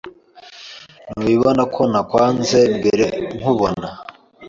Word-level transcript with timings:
Ntubibona 1.11 1.61
ko 1.73 1.81
nakwanze 1.91 2.59
mbere 2.77 3.05
nkubona 3.37 3.87